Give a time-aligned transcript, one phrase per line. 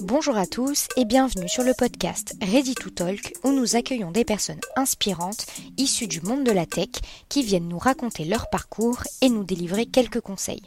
[0.00, 4.24] Bonjour à tous et bienvenue sur le podcast Ready to Talk où nous accueillons des
[4.24, 5.46] personnes inspirantes
[5.78, 6.88] issues du monde de la tech
[7.28, 10.64] qui viennent nous raconter leur parcours et nous délivrer quelques conseils.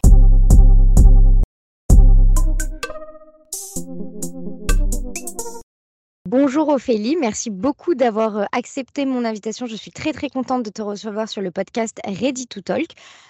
[6.25, 9.65] Bonjour Ophélie, merci beaucoup d'avoir euh, accepté mon invitation.
[9.65, 12.87] Je suis très très contente de te recevoir sur le podcast Ready to Talk.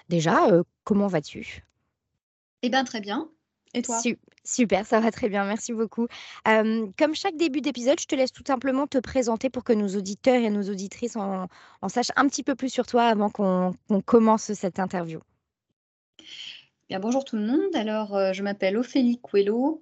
[0.09, 1.66] Déjà, euh, comment vas-tu?
[2.61, 3.29] Eh bien très bien.
[3.73, 4.02] Et toi
[4.43, 6.07] Super, ça va très bien, merci beaucoup.
[6.45, 10.41] comme chaque début d'épisode, je te laisse tout simplement te présenter pour que nos auditeurs
[10.41, 11.50] et nos auditrices en,
[11.89, 13.74] sachent un petit peu plus sur toi avant qu'on
[14.05, 15.19] commence cette interview.
[16.88, 17.75] Bien, bonjour tout le monde.
[17.75, 19.82] Alors, euh, je m'appelle Ophélie Coelho.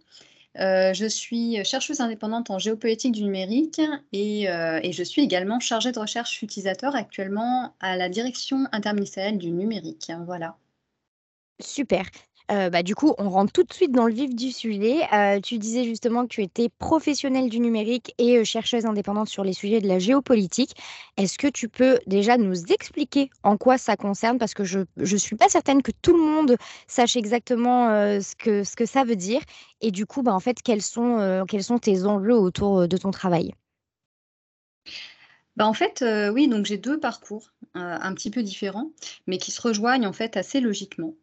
[0.58, 3.82] Euh, je suis chercheuse indépendante en géopolitique du numérique
[4.14, 9.38] et, euh, et, je suis également chargée de recherche utilisateur actuellement à la direction interministérielle
[9.38, 10.12] du numérique.
[10.26, 10.58] Voilà.
[11.60, 12.06] Super.
[12.48, 15.02] Bah, du coup, on rentre tout de suite dans le vif du sujet.
[15.42, 19.82] tu disais justement que tu étais professionnelle du numérique et chercheuse indépendante sur les sujets
[19.82, 20.76] de la géopolitique.
[21.18, 24.38] Est-ce que tu peux déjà nous expliquer en quoi ça concerne?
[24.38, 26.56] Parce que je ne suis pas certaine que tout le monde
[26.88, 27.90] sache exactement,
[28.22, 28.36] ce
[28.76, 29.42] que ça veut dire
[29.82, 33.12] et du coup, bah, en fait, quels sont, quels sont tes enjeux autour, de ton
[33.12, 33.54] travail?
[35.56, 38.92] Bah, en fait, oui, donc j'ai deux parcours, un petit peu différents,
[39.28, 41.16] mais qui se rejoignent en fait assez logiquement.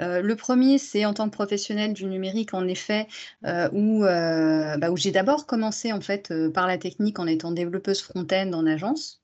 [0.00, 3.06] Euh, le premier, c'est en tant que professionnel du numérique, en effet,
[3.44, 8.02] euh, euh, bah, où, j'ai d'abord commencé en fait par la technique en étant développeuse
[8.02, 9.22] front-end en agence.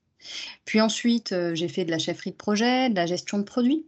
[0.65, 3.85] Puis ensuite, j'ai fait de la chefferie de projet, de la gestion de produits.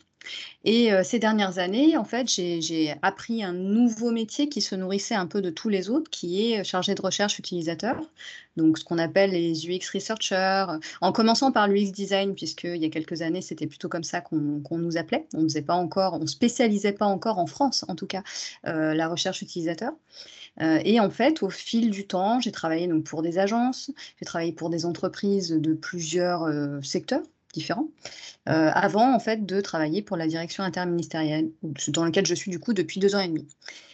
[0.66, 5.26] Et ces dernières années, en fait, j'ai appris un nouveau métier qui se nourrissait un
[5.26, 7.96] peu de tous les autres, qui est chargé de recherche utilisateur,
[8.58, 10.66] donc ce qu'on appelle les UX researchers,
[11.00, 14.78] en commençant par l'UX design, puisqu'il y a quelques années, c'était plutôt comme ça qu'on
[14.78, 15.26] nous appelait.
[15.34, 18.24] On ne pas encore, on spécialisait pas encore en France, en tout cas,
[18.64, 19.94] la recherche utilisateur.
[20.60, 24.52] et en fait, au fil du temps, j'ai travaillé donc pour des agences, j'ai travaillé
[24.52, 26.48] pour des entreprises de plusieurs
[26.84, 27.90] secteurs, différents,
[28.48, 31.52] euh, avant en fait de travailler pour la direction interministérielle,
[31.90, 33.48] dans laquelle je suis du coup depuis deux ans et demi.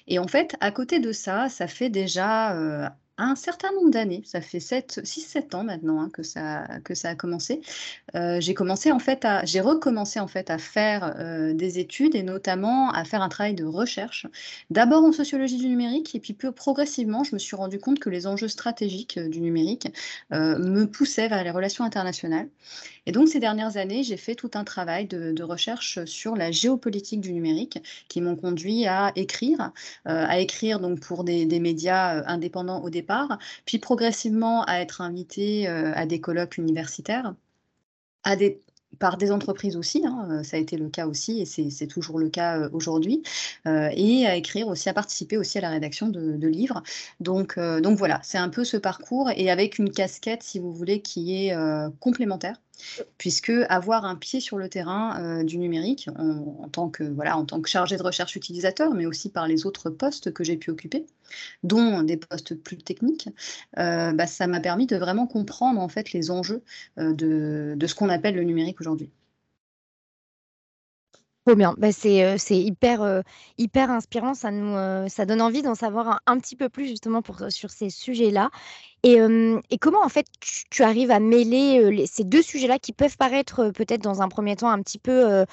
[0.08, 2.88] Et en fait, à côté de ça, ça fait déjà euh,
[3.18, 7.16] un certain nombre d'années, ça fait 6-7 ans maintenant hein, que, ça, que ça a
[7.16, 7.62] commencé.
[8.16, 8.54] Euh, j'ai
[8.92, 9.26] en fait
[9.62, 13.64] recommencé en fait à faire euh, des études et notamment à faire un travail de
[13.64, 14.28] recherche,
[14.70, 18.10] d'abord en sociologie du numérique et puis peu progressivement, je me suis rendu compte que
[18.10, 19.88] les enjeux stratégiques euh, du numérique
[20.32, 22.50] me poussaient vers les relations internationales.
[23.06, 27.22] Et donc ces dernières années, j'ai fait tout un travail de, recherche sur la géopolitique
[27.22, 27.78] du numérique
[28.08, 29.72] qui m'ont conduit à écrire,
[30.06, 33.05] à écrire donc pour des, des médias indépendants au départ
[33.66, 37.36] puis progressivement à être invité euh, à des colloques universitaires,
[39.00, 42.18] par des entreprises aussi, hein, euh, ça a été le cas aussi et c'est toujours
[42.18, 43.24] le cas euh, aujourd'hui,
[43.66, 46.82] et à écrire aussi, à participer aussi à la rédaction de, livres.
[47.20, 51.36] Donc voilà, c'est un peu ce parcours et avec une casquette, si vous voulez, qui
[51.36, 51.56] est
[52.00, 52.58] complémentaire
[53.18, 57.46] puisque avoir un pied sur le terrain euh, du numérique en, tant que voilà en
[57.46, 60.72] tant que chargé de recherche utilisateur, mais aussi par les autres postes que j'ai pu
[60.72, 61.06] occuper,
[61.64, 63.30] dont des postes plus techniques,
[63.78, 66.64] euh, bah, ça m'a permis de vraiment comprendre en fait les enjeux
[66.98, 69.10] euh, de, de ce qu'on appelle le numérique aujourd'hui.
[71.46, 73.22] Trop bien, bah, c'est, hyper,
[73.60, 77.70] hyper inspirant, ça nous, ça donne envie d'en savoir un petit peu plus justement sur
[77.70, 78.50] ces sujets-là
[79.04, 79.18] et
[79.72, 80.28] et comment en fait
[80.72, 84.70] tu arrives à mêler, ces deux sujets-là qui peuvent paraître, peut-être dans un premier temps
[84.70, 85.46] un petit peu,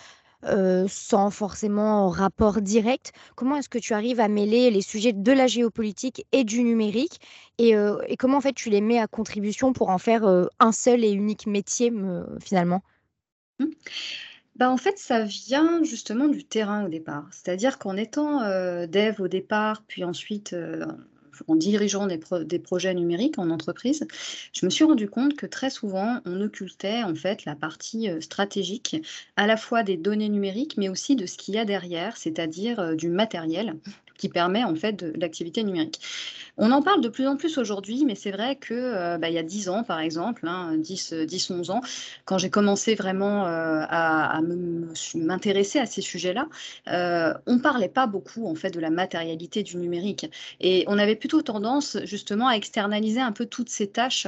[0.89, 3.13] sans forcément rapport direct?
[3.37, 7.21] Comment est-ce que tu arrives à mêler les sujets de la géopolitique et du numérique?
[7.59, 7.73] Et
[8.09, 10.25] et comment en fait tu les mets à contribution pour en faire,
[10.61, 11.93] un seul et unique métier
[12.43, 12.83] finalement?
[13.61, 13.67] Mmh.
[14.57, 17.27] Bah, en fait, ça vient justement du terrain au départ.
[17.31, 20.85] C'est-à-dire qu'en étant, euh, dev au départ, puis ensuite, euh,
[21.49, 24.07] en dirigeant des projets numériques en entreprise,
[24.53, 28.21] je me suis rendu compte que très souvent, on occultait en fait la partie, euh,
[28.21, 28.97] stratégique,
[29.37, 32.95] à la fois des données numériques, mais aussi de ce qu'il y a derrière, c'est-à-dire,
[32.95, 33.79] du matériel
[34.17, 36.01] qui permet en fait de l'activité numérique.
[36.59, 39.39] On en parle de plus en plus aujourd'hui, mais c'est vrai que euh, bah, y
[39.39, 40.47] a 10 ans, par exemple,
[40.77, 41.81] 10, 10, 11 ans,
[42.27, 44.41] quand j'ai commencé vraiment euh, à,
[45.15, 46.49] m'intéresser à ces sujets-là,
[46.89, 50.31] euh, on ne parlait pas beaucoup en fait de la matérialité du numérique.
[50.61, 54.27] Et on avait plutôt tendance justement à externaliser un peu toutes ces tâches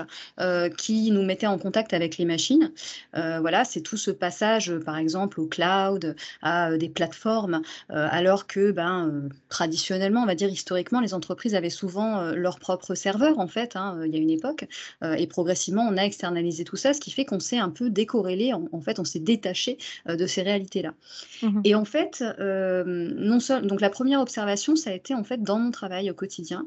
[0.78, 2.72] qui nous mettaient en contact avec les machines.
[3.12, 9.28] voilà, c'est tout ce passage, par exemple, au cloud, à des plateformes, alors que ben,
[9.48, 13.46] traditionnellement, traditionnellement, on va dire historiquement, les entreprises avaient souvent euh, leurs propres serveurs, en
[13.46, 14.66] fait, hein, il y a une époque.
[15.02, 18.52] et progressivement, on a externalisé tout ça, ce qui fait qu'on s'est un peu décorrélé,
[18.54, 19.76] en, fait, on s'est détaché
[20.06, 20.94] de ces réalités-là.
[21.42, 25.42] Mmh et en fait, non seul, donc la première observation, ça a été en fait
[25.42, 26.66] dans mon travail au quotidien,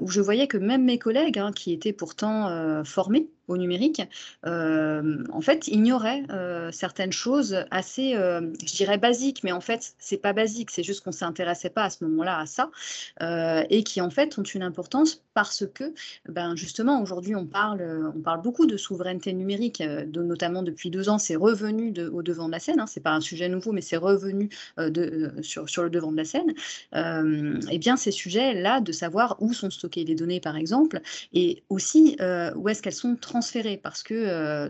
[0.00, 4.02] où je voyais que même mes collègues, hein, qui étaient pourtant formés au numérique,
[4.46, 9.94] euh, en fait, ignorait euh, certaines choses assez, euh, je dirais, basiques, mais en fait,
[9.98, 12.70] c'est pas basique, c'est juste qu'on s'intéressait pas à ce moment-là à ça,
[13.70, 15.94] et qui en fait ont une importance parce que,
[16.28, 19.82] ben, justement, aujourd'hui, on parle, on parle beaucoup de souveraineté numérique,
[20.14, 23.20] notamment depuis deux ans, c'est revenu au devant de la scène, hein, c'est pas un
[23.20, 24.48] sujet nouveau, mais c'est revenu
[25.42, 26.54] sur, sur, le devant de la scène,
[27.70, 31.00] et bien ces sujets-là, de savoir où sont stockées les données, par exemple,
[31.32, 32.16] et aussi
[32.56, 33.16] où est-ce qu'elles sont
[33.82, 34.68] parce que euh,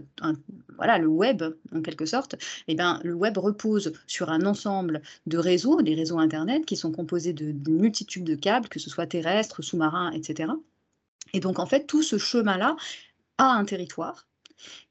[0.77, 1.43] voilà, le web,
[1.75, 2.37] en quelque sorte,
[2.69, 6.93] eh ben, le web repose sur un ensemble de réseaux, des réseaux Internet, qui sont
[6.93, 10.53] composés de, de multitudes de câbles, que ce soit terrestres, sous-marins, etc.
[11.33, 12.77] Et donc, en fait, tout ce chemin-là
[13.39, 14.27] a un territoire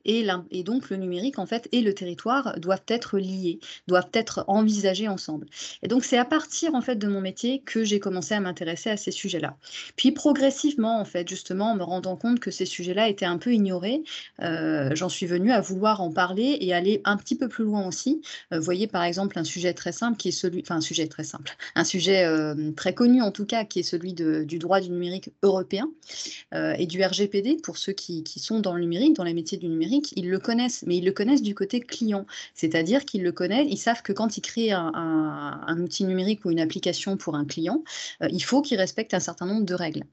[0.05, 5.07] et, donc le numérique en fait et le territoire doivent être liés, doivent être envisagés
[5.07, 5.47] ensemble.
[5.81, 8.89] Et donc c'est à partir en fait de mon métier que j'ai commencé à m'intéresser
[8.89, 9.57] à ces sujets-là.
[9.95, 13.53] Puis progressivement en fait justement en me rendant compte que ces sujets-là étaient un peu
[13.53, 14.03] ignorés,
[14.41, 17.88] euh, j'en suis venue à vouloir en parler et aller un petit peu plus loin
[17.88, 18.21] aussi.
[18.53, 21.23] Euh, voyez par exemple un sujet très simple qui est celui, enfin un sujet très
[21.23, 24.89] simple, un sujet euh, très connu en tout cas qui est celui du droit du
[24.89, 25.89] numérique européen
[26.53, 29.67] et du RGPD pour ceux qui, qui sont dans le numérique, dans les métiers du
[29.67, 32.25] numérique ils le connaissent, mais ils le connaissent du côté client.
[32.54, 36.60] C'est-à-dire qu'ils le connaissent, ils savent que quand ils créent un, outil numérique ou une
[36.60, 37.84] application pour un client,
[38.22, 40.04] euh, il faut qu'ils respectent un certain nombre de règles.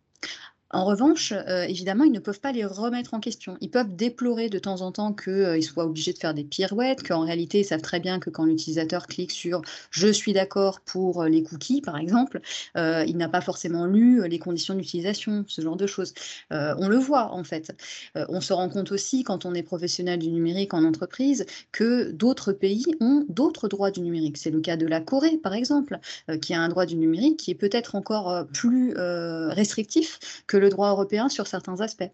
[0.72, 3.56] En revanche, euh, évidemment, ils ne peuvent pas les remettre en question.
[3.61, 7.02] Ils peuvent déplorer de temps en temps qu'ils euh, soient obligés de faire des pirouettes,
[7.02, 11.22] qu'en réalité, ils savent très bien que quand l'utilisateur clique sur je suis d'accord pour
[11.22, 12.40] euh, les cookies, par exemple,
[12.76, 16.14] il n'a pas forcément lu les conditions d'utilisation, ce genre de choses.
[16.50, 17.73] on le voit, en fait.
[18.14, 22.52] on se rend compte aussi, quand on est professionnel du numérique en entreprise, que d'autres
[22.52, 24.37] pays ont d'autres droits du numérique.
[24.37, 25.99] C'est le cas de la Corée, par exemple,
[26.40, 30.91] qui a un droit du numérique qui est peut-être encore plus restrictif que le droit
[30.91, 32.11] européen sur certains aspects.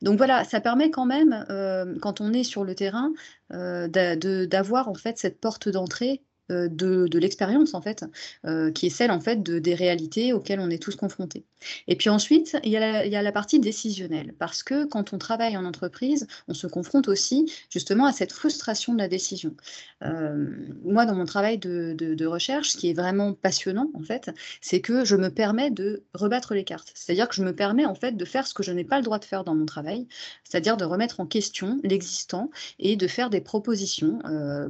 [0.00, 3.12] Donc voilà, ça permet quand même, euh, quand on est sur le terrain,
[3.52, 8.04] euh, d'avoir en fait cette porte d'entrée euh, de, l'expérience en fait,
[8.46, 11.44] euh, qui est celle en fait de, des réalités auxquelles on est tous confrontés.
[11.86, 15.64] Et puis ensuite, il y, a la, partie décisionnelle, parce que quand on travaille en
[15.64, 19.54] entreprise, on se confronte aussi justement à cette frustration de la décision.
[20.02, 20.48] Euh,
[20.84, 24.30] moi, dans mon travail de, de, recherche, ce qui est vraiment passionnant en fait,
[24.60, 26.90] c'est que je me permets de rebattre les cartes.
[26.94, 29.04] C'est-à-dire que je me permets en fait de faire ce que je n'ai pas le
[29.04, 30.08] droit de faire dans mon travail,
[30.42, 32.50] c'est-à-dire de remettre en question l'existant
[32.80, 34.18] et de faire des propositions,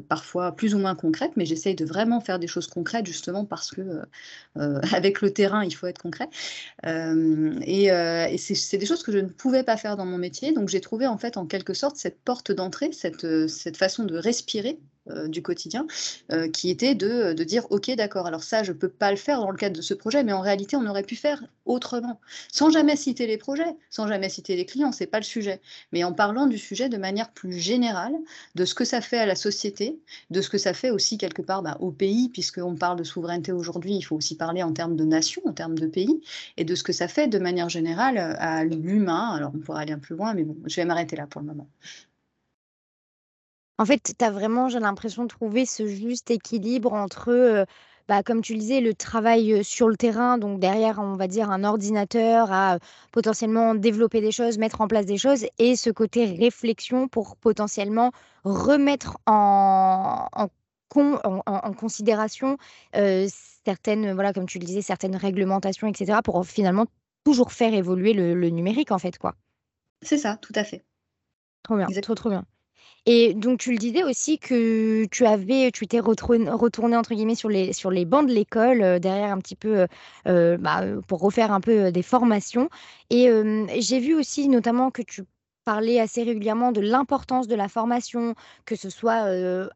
[0.08, 3.70] parfois plus ou moins concrètes, mais j'essaie de vraiment faire des choses concrètes, justement parce
[3.70, 4.02] que euh,
[4.58, 6.28] euh, avec le terrain, il faut être concret.
[6.86, 10.52] Euh, et, et c'est des choses que je ne pouvais pas faire dans mon métier.
[10.52, 14.16] Donc j'ai trouvé en fait en quelque sorte cette porte d'entrée, cette, cette façon de
[14.16, 14.78] respirer
[15.10, 15.86] euh, du quotidien,
[16.30, 19.40] euh, qui était de, de dire ok d'accord, alors ça je peux pas le faire
[19.40, 22.20] dans le cadre de ce projet, mais en réalité on aurait pu faire autrement,
[22.52, 25.60] sans jamais citer les projets, sans jamais citer les clients, c'est pas le sujet,
[25.90, 28.12] mais en parlant du sujet de manière plus générale,
[28.54, 29.98] de ce que ça fait à la société,
[30.30, 33.50] de ce que ça fait aussi quelque part bah, au pays, puisqu'on parle de souveraineté
[33.50, 36.20] aujourd'hui, il faut aussi parler en termes de nation, en termes de pays,
[36.56, 39.30] et de ce que ça fait de manière générale à l'humain.
[39.34, 41.40] Alors on pourrait aller un peu plus loin, mais bon, je vais m'arrêter là pour
[41.40, 41.68] le moment.
[43.78, 47.66] En fait, tu as vraiment, j'ai l'impression, de trouver ce juste équilibre entre,
[48.08, 51.50] bah, comme tu le disais, le travail, sur le terrain, donc derrière, on va dire,
[51.50, 52.78] un ordinateur à,
[53.12, 58.12] potentiellement développer des choses, mettre en place des choses et ce côté réflexion pour potentiellement
[58.44, 62.58] remettre en en considération,
[62.92, 66.84] certaines, voilà, comme tu le disais, certaines réglementations et cetera pour finalement
[67.24, 69.34] toujours faire évoluer le numérique, en fait, quoi.
[70.02, 70.84] C'est ça, tout à fait.
[71.62, 72.44] Trop bien, trop, trop bien.
[73.06, 77.48] Et donc tu le disais aussi que tu avais tu t'es retourné entre guillemets sur
[77.48, 79.86] les sur les bancs de l'école, euh, derrière un petit peu, euh,
[80.28, 82.68] euh, bah, pour refaire un peu, des formations
[83.10, 83.28] et
[83.80, 85.24] j'ai vu aussi notamment que tu
[85.64, 88.34] parlais assez régulièrement de l'importance de la formation,
[88.66, 89.26] que ce soit,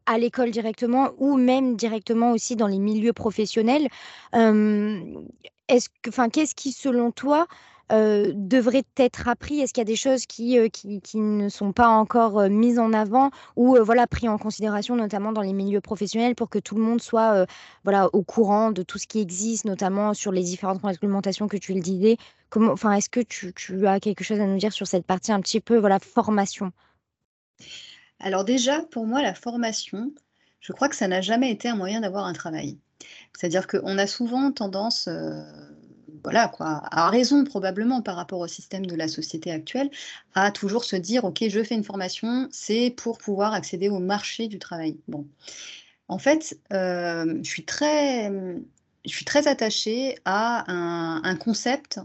[0.05, 3.87] à l'école directement ou même directement aussi dans les milieux professionnels.
[4.33, 7.47] est-ce que enfin, qu'est-ce qui selon toi,
[7.91, 9.61] euh, devrait être appris?
[9.61, 12.79] Est-ce qu'il y a des choses qui, euh, qui, ne sont pas encore euh, mises
[12.79, 16.75] en avant ou voilà, pris en considération, notamment dans les milieux professionnels, pour que tout
[16.75, 17.45] le monde soit
[17.83, 21.73] voilà, au courant de tout ce qui existe, notamment sur les différentes réglementations que tu
[21.73, 22.17] le disais?
[22.55, 25.61] Est-ce que tu, tu, as quelque chose à nous dire sur cette partie un petit
[25.61, 26.71] peu voilà, formation?
[28.19, 30.11] Alors déjà, pour moi, la formation,
[30.59, 32.79] je crois que ça n'a jamais été un moyen d'avoir un travail.
[33.37, 35.07] C'est-à-dire qu'on a souvent tendance,
[36.27, 39.89] voilà quoi, à raison probablement par rapport au système de la société actuelle,
[40.35, 44.49] à toujours se dire, OK, je fais une formation, c'est pour pouvoir accéder au marché
[44.49, 44.97] du travail.
[45.07, 45.25] Bon.
[46.09, 48.29] En fait, je suis très
[49.05, 52.01] je suis très attachée à un, concept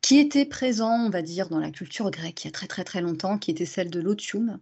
[0.00, 2.84] qui était présent, on va dire, dans la culture grecque il y a très très
[2.84, 4.58] très longtemps, qui était celle de l'otium,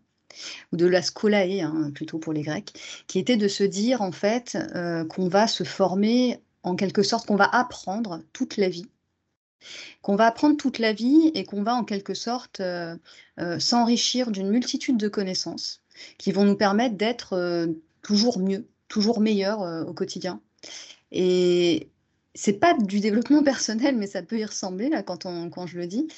[0.73, 2.73] ou de la skolae, hein, plutôt pour les Grecs,
[3.07, 7.27] qui était de se dire en fait euh, qu'on va se former en quelque sorte,
[7.27, 8.87] qu'on va apprendre toute la vie,
[10.03, 12.97] qu'on va apprendre toute la vie et qu'on va en quelque sorte euh,
[13.39, 15.83] euh, s'enrichir d'une multitude de connaissances
[16.19, 17.69] qui vont nous permettre d'être
[18.03, 20.41] toujours mieux, toujours meilleur au quotidien.
[21.13, 21.91] Et
[22.35, 25.77] c'est pas du développement personnel, mais ça peut y ressembler là quand, on, quand je
[25.77, 26.09] le dis.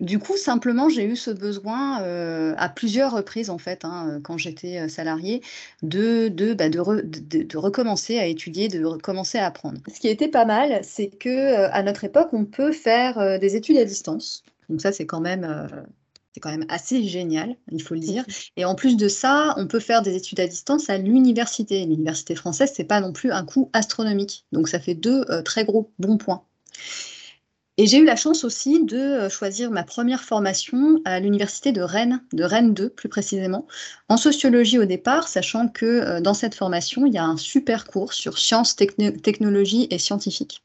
[0.00, 4.20] Euh, du coup, simplement, j'ai eu ce besoin euh, à plusieurs reprises, en fait, hein,
[4.22, 5.42] quand j'étais euh, salariée,
[5.82, 9.78] de, de, bah, de, de, recommencer à étudier, de recommencer à apprendre.
[9.92, 13.78] Ce qui était pas mal, c'est que à notre époque, on peut faire des études
[13.78, 14.42] à distance.
[14.68, 15.68] Donc ça, c'est quand même
[16.38, 18.24] c'est quand même assez génial, il faut le dire.
[18.56, 21.84] Et en plus de ça, on peut faire des études à distance à l'université.
[21.84, 24.44] L'université française, c'est pas non plus un coût astronomique.
[24.52, 26.44] Donc ça fait deux euh, très gros bons points.
[27.80, 31.80] Et j'ai eu la chance aussi de euh, choisir ma première formation à l'université de
[31.80, 33.68] Rennes, de Rennes 2 plus précisément,
[34.08, 37.86] en sociologie au départ, sachant que euh, dans cette formation, il y a un super
[37.86, 40.62] cours sur sciences, technologies et scientifiques,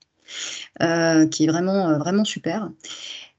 [0.80, 2.72] qui est vraiment, vraiment super.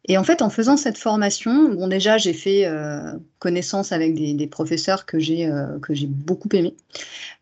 [0.06, 4.46] Et en fait, en faisant cette formation, bon déjà j'ai fait euh, connaissance avec des,
[4.46, 6.74] professeurs que j'ai euh, que j'ai beaucoup aimés.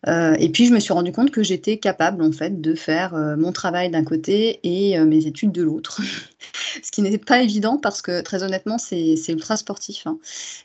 [0.07, 3.15] Euh, et puis je me suis rendu compte que j'étais capable en fait de faire
[3.37, 6.01] mon travail d'un côté et mes études de l'autre.
[6.83, 10.07] Ce qui n'était pas évident parce que très honnêtement c'est ultra sportif.
[10.07, 10.19] Hein.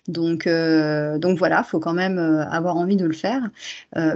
[0.08, 3.42] Donc donc voilà, faut quand même avoir envie de le faire.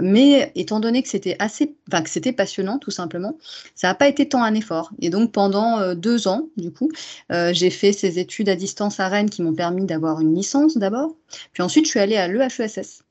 [0.00, 3.36] mais étant donné que c'était assez, que c'était passionnant tout simplement,
[3.74, 4.90] ça n'a pas été tant un effort.
[5.00, 6.90] Et donc pendant deux ans du coup,
[7.30, 11.16] j'ai fait ces études à distance à Rennes qui m'ont permis d'avoir une licence d'abord.
[11.52, 13.02] Puis ensuite, je suis allée à l'EHESS.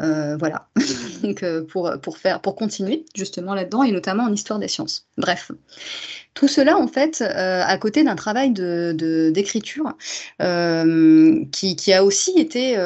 [0.00, 0.68] Euh, voilà,
[1.22, 5.06] donc euh, pour, pour, faire, pour continuer justement là-dedans et notamment en histoire des sciences.
[5.16, 5.50] Bref,
[6.34, 9.96] tout cela en fait euh, à côté d'un travail d'écriture
[10.38, 12.76] de, qui, qui, a aussi été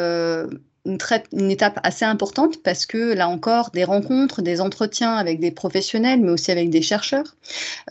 [0.84, 6.20] une, étape assez importante parce que là encore, des rencontres, des entretiens avec des professionnels,
[6.20, 7.36] mais aussi avec des chercheurs,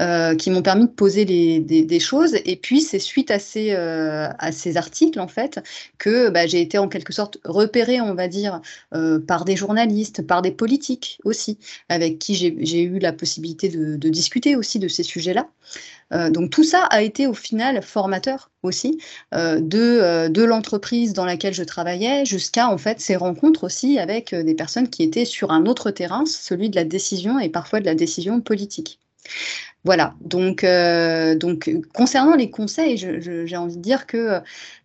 [0.02, 2.36] euh, qui m'ont permis de poser des, choses.
[2.46, 4.28] Et puis, c'est suite à ces, euh,
[4.76, 5.62] articles, en fait,
[5.98, 8.62] que bah, j'ai été en quelque sorte repérée, on va dire,
[8.94, 11.58] euh, par des journalistes, par des politiques aussi,
[11.90, 15.48] avec qui j'ai eu la possibilité de discuter aussi de ces sujets-là.
[16.14, 19.00] Euh, donc tout ça a été au final formateur aussi
[19.34, 24.00] euh, de, euh, de l'entreprise dans laquelle je travaillais jusqu'à en fait ces rencontres aussi
[24.00, 27.80] avec des personnes qui étaient sur un autre terrain, celui de la décision et parfois
[27.80, 29.00] de la décision politique.
[29.84, 34.40] Voilà, donc, euh, donc concernant les conseils, j'ai envie de dire que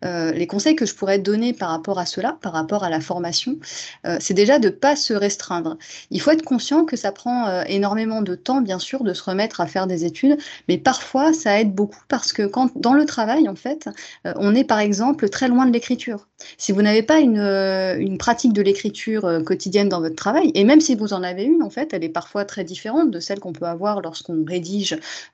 [0.06, 3.00] euh, les conseils que je pourrais donner par rapport à cela, par rapport à la
[3.00, 3.58] formation,
[4.06, 5.76] euh, c'est déjà de ne pas se restreindre.
[6.10, 9.60] Il faut être conscient que ça prend énormément de temps, bien sûr, de se remettre
[9.60, 13.56] à faire des études, mais parfois ça aide beaucoup parce que dans le travail, en
[13.56, 13.90] fait,
[14.24, 16.26] on est par exemple très loin de l'écriture.
[16.58, 20.94] Si vous n'avez pas une, pratique de l'écriture quotidienne dans votre travail, et même si
[20.94, 23.66] vous en avez une, en fait, elle est parfois très différente de celle qu'on peut
[23.66, 24.85] avoir lorsqu'on rédige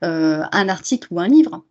[0.03, 1.63] euh, un article ou un livre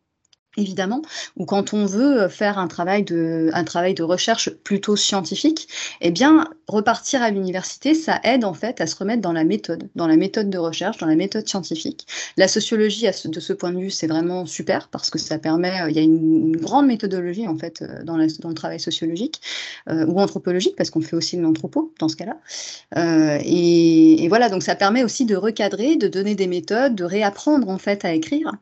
[0.56, 1.02] évidemment,
[1.36, 5.68] ou quand on veut faire un travail de, un travail de recherche plutôt scientifique,
[6.00, 9.88] eh bien, repartir à l'université, ça aide en fait à se remettre dans la méthode,
[9.94, 12.06] dans la méthode de recherche, dans la méthode scientifique.
[12.36, 15.90] La sociologie, de ce point de vue, c'est vraiment super parce que ça permet, euh,
[15.90, 19.40] il y a une, grande méthodologie en fait euh, dans, le travail sociologique
[19.88, 23.40] ou anthropologique parce qu'on fait aussi de l'anthropo dans ce cas-là.
[23.42, 27.68] et, et voilà, donc ça permet aussi de recadrer, de donner des méthodes, de réapprendre
[27.68, 28.52] en fait à écrire.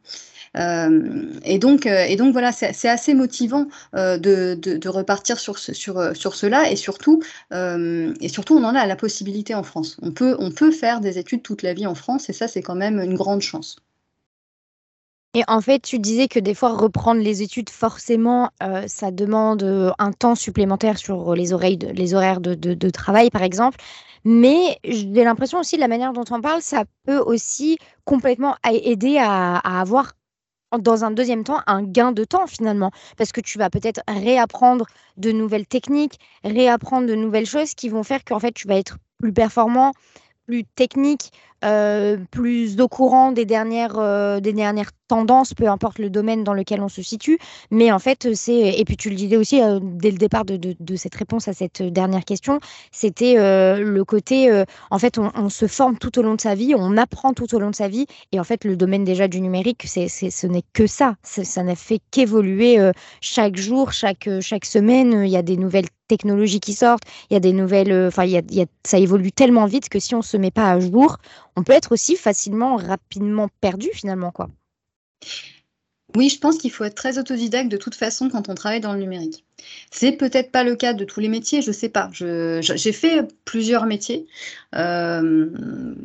[0.57, 6.35] Euh, et, donc, euh, et donc voilà, c'est assez motivant euh, de, repartir sur, sur,
[6.35, 9.97] cela et surtout, et surtout, on en a la possibilité en France.
[10.03, 12.63] On peut, on peut faire des études toute la vie en France et ça, c'est
[12.63, 13.77] quand même une grande chance.
[15.35, 18.51] Et en fait, tu disais que des fois, reprendre les études, forcément,
[18.89, 23.79] ça demande un temps supplémentaire sur les, oreilles les horaires de, travail, par exemple.
[24.25, 29.19] Mais j'ai l'impression aussi, de la manière dont on parle, ça peut aussi complètement aider
[29.19, 30.13] à avoir
[30.79, 34.87] dans un deuxième temps, un gain de temps finalement, parce que tu vas peut-être réapprendre
[35.17, 38.97] de nouvelles techniques, réapprendre de nouvelles choses qui vont faire qu'en fait tu vas être
[39.19, 39.93] plus performant,
[40.47, 41.33] plus technique,
[41.65, 46.55] euh, plus au courant des dernières, euh, des dernières tendance, peu importe le domaine dans
[46.55, 47.39] lequel on se situe.
[47.73, 50.97] Mais en fait, c'est, et puis tu le disais aussi euh, dès le départ de,
[50.97, 52.61] cette réponse à cette dernière question,
[52.93, 56.55] c'était euh, le côté, euh, en fait, on, se forme tout au long de sa
[56.55, 58.07] vie, on apprend tout au long de sa vie.
[58.31, 61.17] Et en fait, le domaine déjà du numérique, c'est, ce n'est que ça.
[61.25, 62.79] Ça n'a fait qu'évoluer
[63.21, 65.25] chaque jour, chaque, chaque semaine.
[65.25, 68.37] Il y a des nouvelles technologies qui sortent, il y a des nouvelles, enfin, y
[68.37, 71.17] a, ça évolue tellement vite que si on se met pas à jour,
[71.57, 74.49] on peut être aussi facilement, rapidement perdu finalement, quoi.
[76.17, 78.93] Oui, je pense qu'il faut être très autodidacte de toute façon quand on travaille dans
[78.93, 79.45] le numérique.
[79.91, 82.11] C'est peut-être pas le cas de tous les métiers, je ne sais pas.
[82.13, 84.27] J'ai fait plusieurs métiers,
[84.75, 85.51] euh,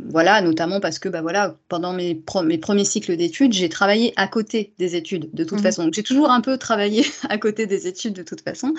[0.09, 4.27] voilà, notamment parce que bah, voilà, pendant mes, mes premiers cycles d'études, j'ai travaillé à
[4.27, 5.89] côté des études de toute mmh façon.
[5.91, 8.73] J'ai toujours un peu travaillé à côté des études de toute façon.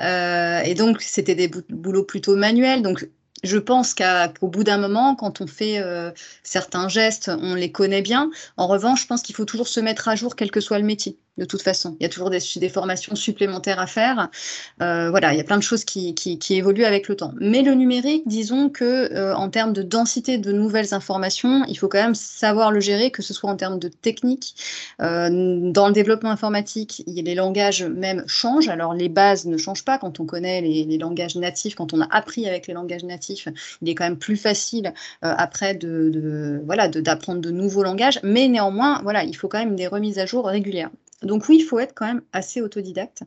[0.00, 2.82] Euh, et donc, c'était des boulots plutôt manuels.
[2.82, 3.06] Donc,
[3.42, 6.10] je pense qu'au bout d'un moment, quand on fait euh,
[6.42, 8.30] certains gestes, on les connaît bien.
[8.56, 10.84] En revanche, je pense qu'il faut toujours se mettre à jour, quel que soit le
[10.84, 11.96] métier de toute façon.
[11.98, 14.28] Il y a toujours des, formations supplémentaires à faire.
[14.82, 16.14] Euh, voilà, il y a plein de choses qui,
[16.50, 17.32] évoluent avec le temps.
[17.40, 21.88] Mais le numérique, disons que euh, en termes de densité de nouvelles informations, il faut
[21.88, 24.54] quand même savoir le gérer, que ce soit en termes de technique.
[24.98, 28.68] Dans le développement informatique, les langages même changent.
[28.68, 32.08] Alors les bases ne changent pas quand on connaît les, langages natifs, quand on a
[32.10, 33.29] appris avec les langages natifs,
[33.82, 38.20] il est quand même plus facile après de, voilà d'apprendre de nouveaux langages.
[38.22, 40.90] Mais néanmoins, voilà, il faut quand même des remises à jour régulières.
[41.22, 43.22] Donc oui, il faut être quand même assez autodidacte.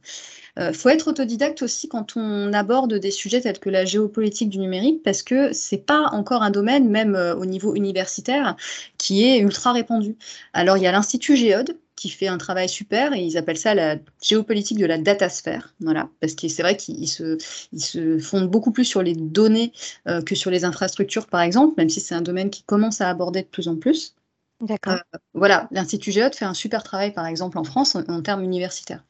[0.57, 4.50] Il euh, faut être autodidacte aussi quand on aborde des sujets tels que la géopolitique
[4.50, 8.55] du numérique, parce que c'est pas encore un domaine, même euh, au niveau universitaire,
[8.98, 10.15] qui est ultra répandu.
[10.53, 13.75] Alors il y a l'Institut Géode, qui fait un travail super et ils appellent ça
[13.75, 15.73] la géopolitique de la datasphère.
[15.79, 17.38] Voilà, parce que c'est vrai qu'ils se,
[17.77, 19.71] se fondent beaucoup plus sur les données
[20.07, 23.09] euh, que sur les infrastructures, par exemple, même si c'est un domaine qui commence à
[23.09, 24.15] aborder de plus en plus.
[24.63, 24.93] D'accord.
[24.93, 29.03] Euh, voilà, l'Institut Géode fait un super travail, par exemple, en France, en, termes universitaires.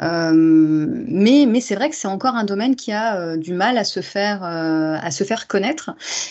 [0.00, 3.78] Euh, mais mais c'est vrai que c'est encore un domaine qui a euh, du mal
[3.78, 5.90] à se, faire, à se faire connaître.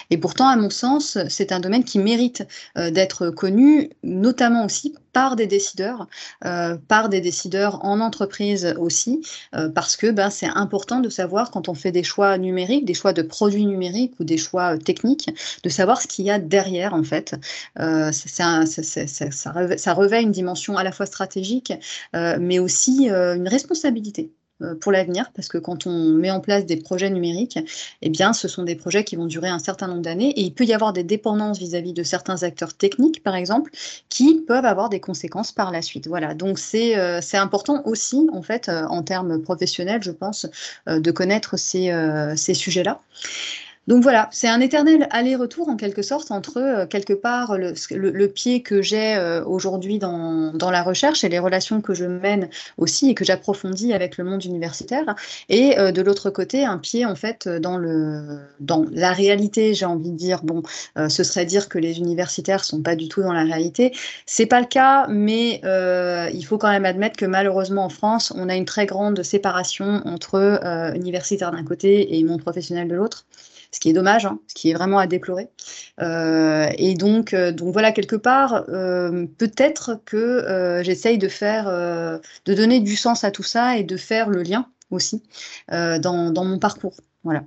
[0.09, 5.35] Et pourtant, à mon sens, c'est un domaine qui mérite d'être connu, notamment aussi par
[5.35, 6.07] des décideurs,
[6.87, 9.21] par des décideurs en entreprise aussi,
[9.75, 13.13] parce que ben, c'est important de savoir quand on fait des choix numériques, des choix
[13.13, 15.29] de produits numériques ou des choix techniques,
[15.63, 17.35] de savoir ce qu'il y a derrière, en fait.
[17.77, 18.63] ça,
[19.93, 21.73] revêt une dimension à la fois stratégique,
[22.15, 24.40] euh, mais aussi euh, une responsabilité euh,
[24.79, 27.59] pour l'avenir, parce que quand on met en place des projets numériques,
[28.01, 30.53] eh bien, ce sont des projets qui vont durer un certain nombre d'années et il
[30.53, 33.71] peut y avoir des dépendances vis-à-vis de certains acteurs techniques, par exemple,
[34.09, 36.07] qui peuvent avoir des conséquences par la suite.
[36.07, 40.47] Voilà, donc c'est c'est important aussi, en fait, en termes professionnels, je pense,
[40.87, 41.91] de connaître ces,
[42.35, 43.01] ces sujets-là.
[43.91, 48.61] Donc voilà, c'est un éternel aller-retour en quelque sorte entre euh, quelque part le, pied
[48.61, 53.15] que j'ai euh, aujourd'hui dans, la recherche et les relations que je mène aussi et
[53.15, 55.13] que j'approfondis avec le monde universitaire
[55.49, 57.77] et euh, de l'autre côté un pied en fait dans,
[58.93, 60.63] la réalité, j'ai envie de dire, bon,
[60.95, 63.93] ce serait dire que les universitaires sont pas du tout dans la réalité.
[64.25, 65.59] C'est pas le cas, mais
[66.33, 70.01] il faut quand même admettre que malheureusement en France, on a une très grande séparation
[70.05, 70.61] entre
[70.95, 73.25] universitaires d'un côté et monde professionnel de l'autre
[73.81, 75.49] qui est dommage, hein, ce qui est vraiment à déplorer.
[76.01, 82.53] Euh, et donc, euh, donc voilà, quelque part, euh, peut-être que j'essaye de faire, de
[82.53, 85.23] donner du sens à tout ça et de faire le lien aussi
[85.69, 86.95] dans, dans mon parcours.
[87.23, 87.43] Voilà.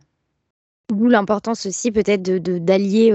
[0.90, 3.10] D'où l'importance aussi peut-être de, d'allier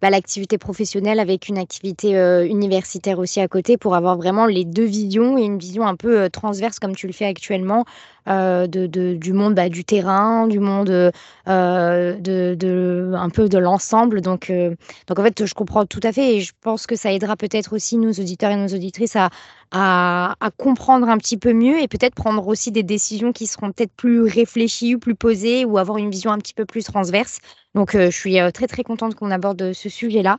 [0.00, 2.12] bah, l'activité professionnelle avec une activité
[2.48, 6.30] universitaire aussi à côté pour avoir vraiment les deux visions et une vision un peu
[6.30, 7.84] transverse comme tu le fais actuellement
[8.28, 11.10] euh, de, du monde bah, du terrain, du monde euh,
[11.48, 14.20] de, de, un peu de l'ensemble.
[14.20, 14.76] Donc, euh,
[15.08, 17.74] donc en fait, je comprends tout à fait et je pense que ça aidera peut-être
[17.74, 19.30] aussi nos auditeurs et nos auditrices à,
[19.72, 23.72] à, à comprendre un petit peu mieux et peut-être prendre aussi des décisions qui seront
[23.72, 27.40] peut-être plus réfléchies ou plus posées ou avoir une vision un petit peu plus transverse.
[27.74, 30.38] Donc, je suis très très contente qu'on aborde ce sujet-là.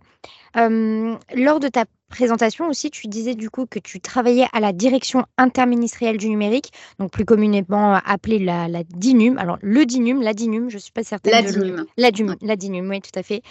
[0.55, 5.25] lors de ta présentation aussi, tu disais du coup que tu travaillais à la direction
[5.37, 9.39] interministérielle du numérique, donc plus communément appelée la, la DINUM.
[9.39, 11.33] Alors, le DINUM, la DINUM, je ne suis pas certaine.
[11.33, 11.85] La DINUM.
[11.97, 13.41] La, DINUM, la DINUM, oui, tout à fait.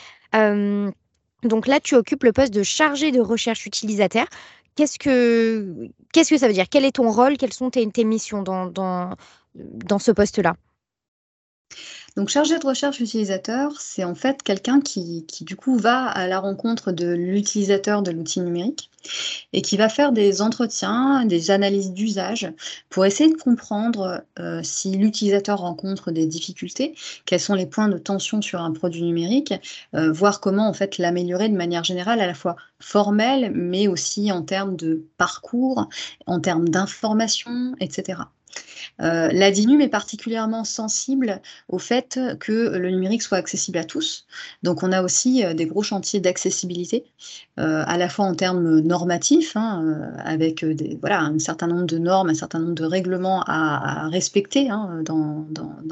[1.42, 4.26] donc là, tu occupes le poste de chargé de recherche utilisateur.
[4.76, 6.68] Qu'est-ce que, qu'est-ce que ça veut dire?
[6.70, 7.36] Quel est ton rôle?
[7.36, 9.10] Quelles sont tes, tes missions dans, dans,
[9.54, 10.56] dans ce poste-là?
[12.16, 16.40] Donc, chargé de recherche utilisateur, c'est en fait quelqu'un qui, du coup, va à la
[16.40, 18.90] rencontre de l'utilisateur de l'outil numérique
[19.52, 22.52] et qui va faire des entretiens, des analyses d'usage
[22.90, 26.94] pour essayer de comprendre euh, si l'utilisateur rencontre des difficultés,
[27.24, 29.54] quels sont les points de tension sur un produit numérique,
[29.94, 34.30] euh, voir comment en fait l'améliorer de manière générale, à la fois formelle, mais aussi
[34.32, 35.88] en termes de parcours,
[36.26, 38.18] en termes d'information, etc.
[39.00, 44.26] Euh, la DINUM est particulièrement sensible au fait que le numérique soit accessible à tous.
[44.62, 47.04] Donc on a aussi euh, des gros chantiers d'accessibilité,
[47.58, 50.64] euh, à la fois en termes normatifs, hein, avec
[51.00, 55.46] voilà, un certain nombre de normes, un certain nombre de règlements à, respecter hein, dans,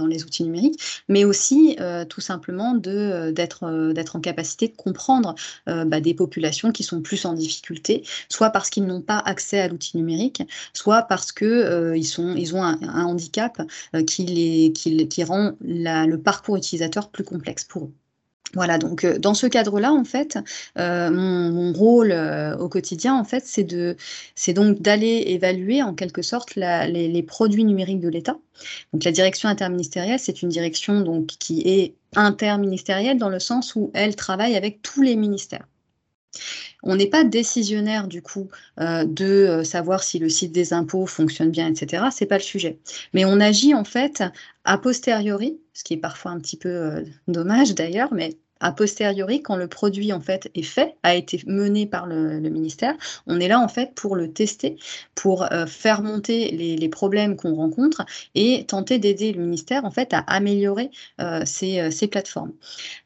[0.07, 1.77] les outils numériques, mais aussi
[2.09, 5.35] tout simplement d'être en capacité de comprendre
[5.67, 9.69] bah, des populations qui sont plus en difficulté, soit parce qu'ils n'ont pas accès à
[9.69, 10.43] l'outil numérique,
[10.73, 13.61] soit parce qu'ils ils sont, ont un, handicap
[13.95, 17.93] euh, qui, les, qui, rend le parcours utilisateur plus complexe pour eux.
[18.55, 20.37] Voilà, donc euh, dans ce cadre-là, en fait,
[20.77, 22.13] euh, mon, rôle
[22.59, 23.67] au quotidien, en fait, c'est
[24.35, 28.39] c'est donc d'aller évaluer en quelque sorte les, produits numériques de l'État.
[28.93, 33.91] Donc la direction interministérielle, c'est une direction donc qui est interministérielle dans le sens où
[33.95, 35.67] elle travaille avec tous les ministères.
[36.83, 41.07] On n'est pas décisionnaire du coup euh, de euh, savoir si le site des impôts
[41.07, 42.05] fonctionne bien, etc.
[42.11, 42.79] C'est pas le sujet.
[43.13, 44.23] Mais on agit en fait
[44.65, 49.43] a posteriori, ce qui est parfois un petit peu euh, dommage d'ailleurs, mais a posteriori,
[49.43, 52.95] quand le produit en fait est fait, a été mené par le, ministère,
[53.27, 54.77] on est là en fait pour le tester,
[55.15, 60.13] pour euh, faire monter les, problèmes qu'on rencontre et tenter d'aider le ministère en fait
[60.13, 62.53] à améliorer euh, ces, ces, plateformes.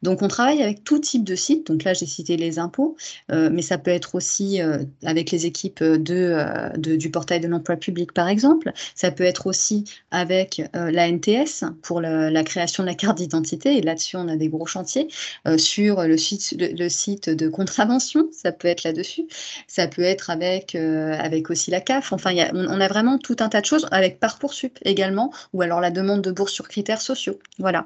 [0.03, 1.67] Donc on travaille avec tout type de sites.
[1.67, 2.97] Donc là j'ai cité les impôts,
[3.31, 4.59] euh, mais ça peut être aussi
[5.05, 8.73] avec les équipes du portail de l'emploi public par exemple.
[8.95, 13.77] Ça peut être aussi avec la NTS pour la création de la carte d'identité.
[13.77, 15.09] Et là-dessus on a des gros chantiers.
[15.47, 19.27] Euh, sur le site, le, site de contravention, ça peut être là-dessus,
[19.67, 23.49] ça peut être avec, euh, avec aussi la CAF, enfin on, a vraiment tout un
[23.49, 27.39] tas de choses, avec Parcoursup également, ou alors la demande de bourse sur critères sociaux,
[27.59, 27.85] voilà.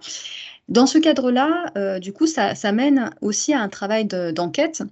[0.68, 4.82] Dans ce cadre-là, euh, du coup, ça, ça, mène aussi à un travail d'enquête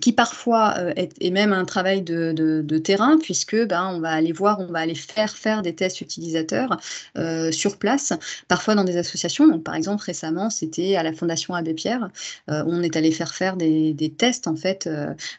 [0.00, 4.60] qui parfois euh, est, même un travail de, terrain, puisque ben, on va aller voir,
[4.60, 6.78] on va aller faire faire des tests utilisateurs
[7.16, 8.12] euh, sur place,
[8.48, 9.48] parfois dans des associations.
[9.48, 12.10] Donc, par exemple, récemment, c'était à la Fondation Abbé Pierre,
[12.50, 14.88] euh, on est allé faire faire des, des tests, en fait,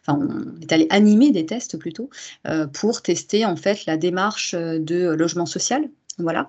[0.05, 2.09] enfin, on est allé animer des tests plutôt,
[2.73, 5.83] pour tester, en fait, la démarche de logement social
[6.19, 6.47] voilà.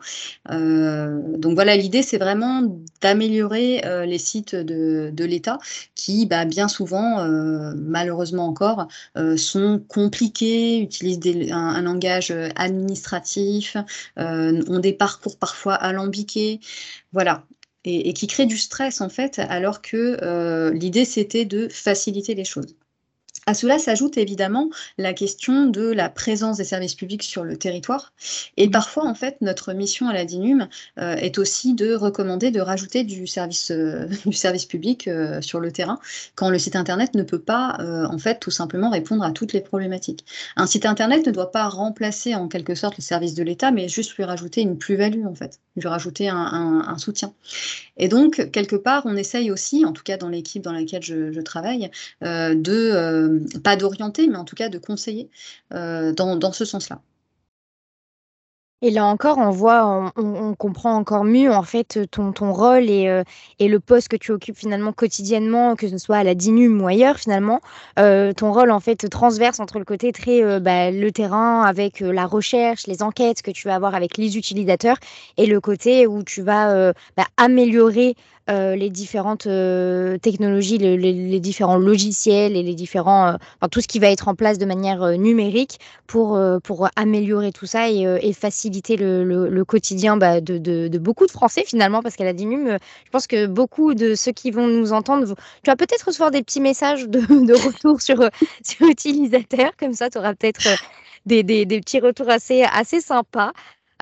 [0.50, 2.62] Euh, donc voilà, l'idée, c'est vraiment
[3.00, 5.58] d'améliorer euh, les sites de, l'État
[5.94, 8.88] qui, bah, bien souvent, euh, malheureusement encore,
[9.36, 11.20] sont compliqués, utilisent
[11.52, 13.76] un, langage administratif,
[14.16, 16.60] ont des parcours parfois alambiqués.
[17.12, 17.44] Voilà.
[17.84, 22.44] Et, et, qui créent du stress, en fait, alors que l'idée, c'était de faciliter les
[22.44, 22.76] choses.
[23.46, 28.12] À cela s'ajoute évidemment la question de la présence des services publics sur le territoire.
[28.56, 32.60] Et parfois, en fait, notre mission à la DINUM euh, est aussi de recommander de
[32.60, 35.98] rajouter du service, euh, du service public euh, sur le terrain
[36.34, 39.60] quand le site Internet ne peut pas, en fait, tout simplement répondre à toutes les
[39.60, 40.24] problématiques.
[40.56, 43.88] Un site Internet ne doit pas remplacer en quelque sorte le service de l'État, mais
[43.88, 47.32] juste lui rajouter une plus-value, en fait, lui rajouter un, un, soutien.
[47.96, 51.32] Et donc, quelque part, on essaye aussi, en tout cas dans l'équipe dans laquelle je,
[51.32, 51.90] je travaille,
[52.22, 53.29] de
[53.62, 55.30] pas d'orienter, mais en tout cas de conseiller
[55.72, 57.00] euh, dans, ce sens-là.
[58.82, 63.08] Et là encore, on voit, on, comprend encore mieux en fait ton, ton rôle et,
[63.08, 63.24] euh,
[63.58, 66.86] et, le poste que tu occupes finalement quotidiennement, que ce soit à la DINUM ou
[66.86, 67.60] ailleurs finalement.
[67.98, 72.24] Euh, ton rôle en fait transverse entre le côté très bah, le terrain avec la
[72.24, 74.96] recherche, les enquêtes que tu vas avoir avec les utilisateurs
[75.36, 78.16] et le côté où tu vas bah, améliorer
[78.50, 83.86] euh, les différentes euh, technologies, les, différents logiciels et les différents, euh, enfin, tout ce
[83.86, 88.96] qui va être en place de manière numérique pour, pour améliorer tout ça et, faciliter
[88.96, 93.46] le, quotidien bah, de, beaucoup de Français finalement, parce qu'à la DINUM, je pense que
[93.46, 97.20] beaucoup de ceux qui vont nous entendre, tu vas peut-être recevoir des petits messages de,
[97.66, 98.18] retour sur,
[98.64, 100.66] sur utilisateur, comme ça tu auras peut-être
[101.26, 103.52] des, des, petits retours assez, assez sympas.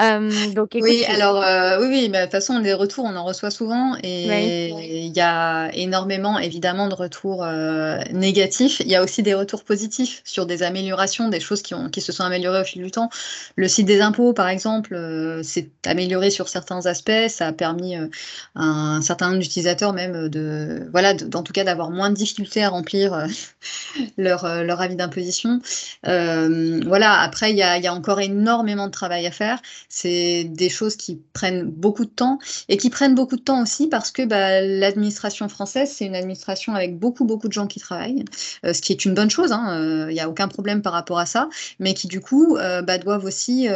[0.00, 3.24] Euh, donc, oui, alors euh, oui, oui, mais de toute façon, les retours, on en
[3.24, 8.80] reçoit souvent et il y a énormément, évidemment, de retours euh, négatifs.
[8.80, 12.00] Il y a aussi des retours positifs sur des améliorations, des choses qui, ont, qui
[12.00, 13.10] se sont améliorées au fil du temps.
[13.56, 14.96] Le site des impôts, par exemple,
[15.42, 17.28] s'est amélioré sur certains aspects.
[17.28, 18.08] Ça a permis à
[18.54, 22.68] un certain nombre d'utilisateurs même de, voilà, en tout cas, d'avoir moins de difficultés à
[22.68, 23.26] remplir
[24.16, 25.60] leur, leur avis d'imposition.
[26.04, 30.44] voilà, après, il y a, il y a encore énormément de travail à faire c'est
[30.44, 34.10] des choses qui prennent beaucoup de temps et qui prennent beaucoup de temps aussi parce
[34.10, 38.24] que bah, l'administration française, c'est une administration avec beaucoup, beaucoup de gens qui travaillent,
[38.64, 41.18] euh, ce qui est une bonne chose, il hein, n'y a aucun problème par rapport
[41.18, 41.48] à ça,
[41.78, 43.68] mais qui du coup bah, doivent aussi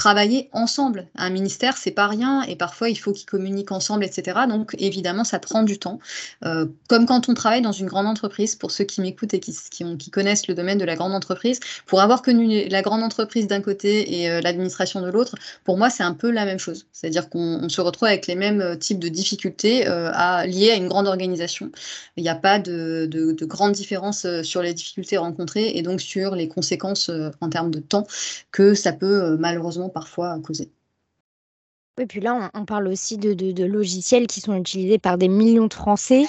[0.00, 1.08] travailler ensemble.
[1.14, 4.40] Un ministère, c'est pas rien et parfois il faut qu'ils communiquent ensemble, etc.
[4.48, 5.98] Donc évidemment, ça prend du temps.
[6.88, 10.10] comme quand on travaille dans une grande entreprise, pour ceux qui m'écoutent et qui, qui,
[10.10, 14.20] connaissent le domaine de la grande entreprise, pour avoir connu la grande entreprise d'un côté
[14.20, 15.34] et euh, l'administration de l'autre,
[15.64, 16.86] pour moi, c'est un peu la même chose.
[16.92, 20.10] C'est-à-dire qu'on se retrouve avec les mêmes euh, types de difficultés euh,
[20.46, 21.70] liées à une grande organisation.
[22.16, 26.00] Il n'y a pas de, de, de grandes différences sur les difficultés rencontrées et donc
[26.00, 27.10] sur les conséquences
[27.40, 28.06] en termes de temps
[28.50, 30.70] que ça peut malheureusement parfois causer.
[32.00, 35.74] Et puis là, on, parle aussi de, logiciels qui sont utilisés par des millions de
[35.74, 36.24] Français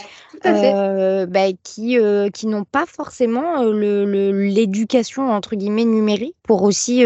[0.45, 7.05] euh, bah, qui, euh, qui n'ont pas forcément euh, l'éducation entre guillemets numérique pour aussi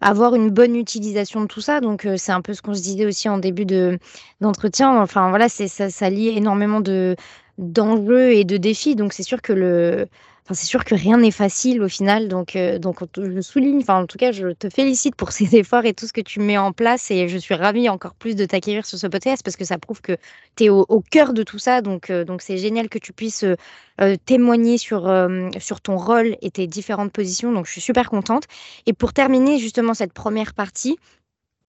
[0.00, 1.80] avoir une bonne utilisation de tout ça.
[1.80, 3.66] Donc c'est un peu ce qu'on se disait aussi en début
[4.40, 5.02] d'entretien.
[5.02, 7.14] enfin voilà, c'est ça, ça lie énormément de
[7.58, 8.96] d'enjeux et de défis.
[8.96, 10.06] Donc c'est sûr que le
[10.54, 14.06] c'est sûr que rien n'est facile au final, donc, euh, donc je souligne, enfin en
[14.06, 16.72] tout cas, je te félicite pour ces efforts et tout ce que tu mets en
[16.72, 19.78] place et je suis ravie encore plus de t'acquérir sur ce podcast parce que ça
[19.78, 20.16] prouve que
[20.56, 23.44] tu es au, cœur de tout ça, donc euh, c'est génial que tu puisses
[24.00, 25.02] euh, témoigner sur
[25.82, 28.44] ton rôle et tes différentes positions, donc je suis super contente.
[28.86, 30.98] Et pour terminer justement cette première partie,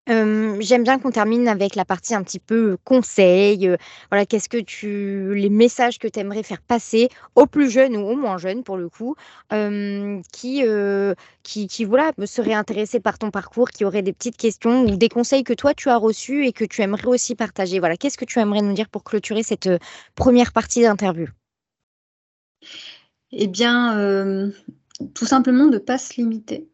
[0.10, 3.76] j'aime bien qu'on termine avec la partie un petit peu conseil.
[4.10, 8.08] voilà, qu'est-ce que tu, les messages que tu aimerais faire passer aux plus jeunes ou
[8.08, 9.15] aux moins jeunes pour le coup,
[10.32, 10.63] qui,
[11.43, 15.43] qui, voilà, seraient intéressés par ton parcours, qui auraient des petites questions ou des conseils
[15.43, 17.80] que toi tu as reçus et que tu aimerais aussi partager.
[17.80, 19.69] Voilà, qu'est-ce que tu aimerais nous dire pour clôturer cette
[20.15, 21.28] première partie d'interview?
[23.32, 24.52] Eh bien,
[25.13, 26.67] tout simplement de ne pas se limiter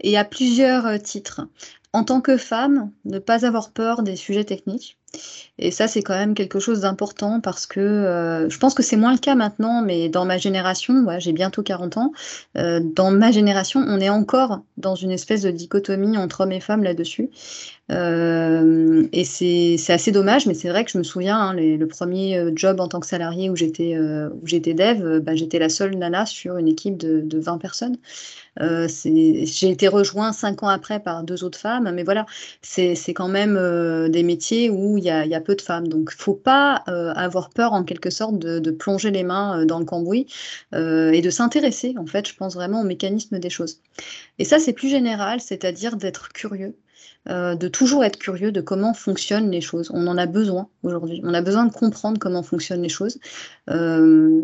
[0.00, 1.42] et à plusieurs titres
[1.92, 4.96] en tant que femme, ne pas avoir peur des sujets techniques.
[5.58, 8.96] Et ça, c'est quand même quelque chose d'important parce que euh, je pense que c'est
[8.96, 12.12] moins le cas maintenant, mais dans ma génération, j'ai bientôt 40 ans,
[12.56, 16.60] euh, dans ma génération, on est encore dans une espèce de dichotomie entre hommes et
[16.60, 17.28] femmes là-dessus.
[17.90, 22.52] Euh, et c'est assez dommage, mais c'est vrai que je me souviens, hein, le premier
[22.54, 26.68] job en tant que salarié où j'étais dev, bah, j'étais la seule nana sur une
[26.68, 27.96] équipe de 20 personnes.
[28.60, 32.26] Euh, j'ai été rejoint cinq ans après par deux autres femmes, mais voilà,
[32.62, 35.88] c'est quand même euh, des métiers où il y a, peu de femmes.
[35.88, 39.64] Donc, il ne faut pas euh, avoir peur, en quelque sorte, de plonger les mains
[39.64, 40.26] dans le cambouis
[40.72, 43.80] et de s'intéresser, en fait, je pense vraiment au mécanisme des choses.
[44.38, 46.74] Et ça, c'est plus général, c'est-à-dire d'être curieux.
[47.28, 49.90] Euh, de toujours être curieux de comment fonctionnent les choses.
[49.92, 51.20] On en a besoin aujourd'hui.
[51.22, 53.18] On a besoin de comprendre comment fonctionnent les choses,
[53.68, 54.40] euh,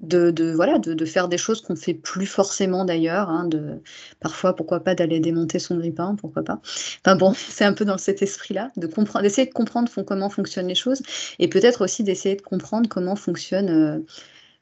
[0.00, 3.30] de, voilà, de, faire des choses qu'on fait plus forcément d'ailleurs.
[3.30, 3.80] Hein, de,
[4.18, 6.60] parfois, pourquoi pas d'aller démonter son grippin, pourquoi pas.
[7.04, 8.88] Enfin bon, c'est un peu dans cet esprit-là, de
[9.22, 11.02] d'essayer de comprendre comment fonctionnent les choses
[11.38, 14.00] et peut-être aussi d'essayer de comprendre comment fonctionnent euh,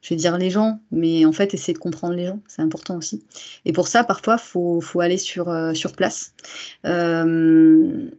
[0.01, 2.97] je vais dire les gens, mais en fait, essayer de comprendre les gens, c'est important
[2.97, 3.23] aussi.
[3.65, 6.33] Et pour ça, parfois, il faut, aller sur, euh, place.
[6.85, 8.09] Euh,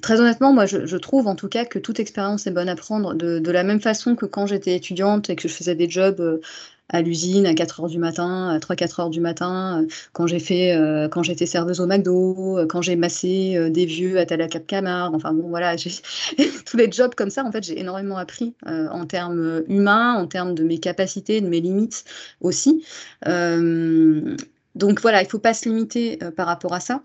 [0.00, 3.14] très honnêtement, moi, je, trouve en tout cas que toute expérience est bonne à prendre,
[3.14, 6.20] de, de la même façon que quand j'étais étudiante et que je faisais des jobs
[6.20, 6.40] euh,
[6.90, 10.38] à l'usine à 4 heures du matin, à 3-4 heures du matin, euh, quand j'ai
[10.38, 14.48] fait, euh, quand j'étais serveuse au McDo, euh, quand j'ai massé des vieux à Tala
[14.48, 15.76] Cap Camargue, enfin bon voilà,
[16.66, 20.54] tous les jobs comme ça, en fait, j'ai énormément appris en termes humains, en termes
[20.54, 22.04] de mes capacités, de mes limites
[22.40, 22.84] aussi.
[23.26, 27.02] donc voilà, il ne faut pas se limiter par rapport à ça.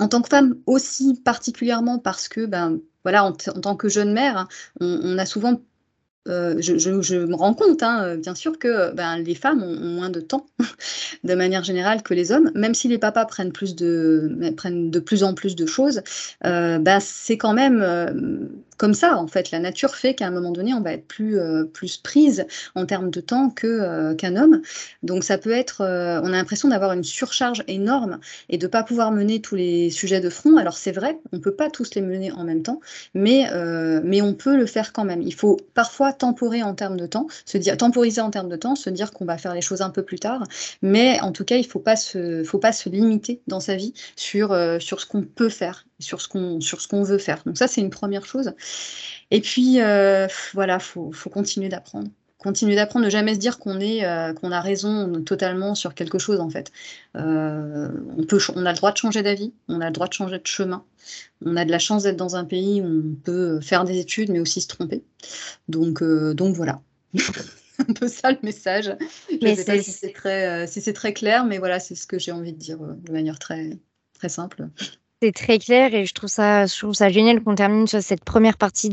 [0.00, 4.36] En tant que femme aussi particulièrement parce que ben voilà, en, tant que jeune mère,
[4.36, 4.48] hein,
[4.80, 5.60] on a souvent
[6.26, 10.10] euh, je, me rends compte, hein, euh, bien sûr, que ben, les femmes ont, moins
[10.10, 10.46] de temps,
[11.24, 12.50] de manière générale, que les hommes.
[12.54, 16.02] Même si les papas prennent, de plus en plus de choses,
[16.44, 19.50] euh, ben, c'est quand même comme ça, en fait.
[19.50, 21.38] La nature fait qu'à un moment donné, on va être plus,
[21.72, 24.62] plus prise en termes de temps que, qu'un homme.
[25.02, 28.82] Donc, ça peut être, on a l'impression d'avoir une surcharge énorme et de ne pas
[28.82, 30.56] pouvoir mener tous les sujets de front.
[30.56, 32.80] Alors, c'est vrai, on ne peut pas tous les mener en même temps,
[33.14, 33.46] mais,
[34.02, 35.22] mais on peut le faire quand même.
[35.22, 38.74] Il faut parfois temporer en termes de temps, se dire, temporiser en termes de temps,
[38.74, 40.44] se dire qu'on va faire les choses un peu plus tard.
[40.82, 43.76] Mais en tout cas, il ne faut, pas se, faut pas se limiter dans sa
[43.76, 46.58] vie sur, euh, sur ce qu'on peut faire, sur ce qu'on
[46.90, 47.42] qu'on veut faire.
[47.46, 48.52] Donc ça, c'est une première chose.
[49.30, 53.58] Et puis, euh, voilà, il faut, faut continuer d'apprendre continuer d'apprendre, ne jamais se dire
[53.58, 56.72] qu'on est euh, qu'on a raison totalement sur quelque chose en fait.
[57.14, 60.38] on peut on a le droit de changer d'avis, on a le droit de changer
[60.38, 60.84] de chemin.
[61.44, 64.30] On a de la chance d'être dans un pays où on peut faire des études,
[64.30, 65.04] mais aussi se tromper.
[65.68, 66.80] Donc, euh, donc voilà.
[67.78, 68.94] un peu ça le message.
[69.30, 72.06] Je ne sais pas si c'est très, euh, si très clair, mais voilà, c'est ce
[72.06, 73.78] que j'ai envie de dire euh, de manière très,
[74.14, 74.68] très simple.
[75.24, 78.22] C'est très clair et je trouve ça je trouve ça génial qu'on termine sur cette
[78.24, 78.90] première partie